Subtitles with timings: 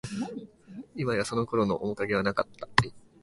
[0.95, 2.67] いまや、その頃の面影はなかった